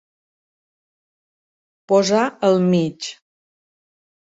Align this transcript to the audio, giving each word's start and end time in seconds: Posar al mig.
Posar 1.93 2.25
al 2.51 2.61
mig. 2.75 3.15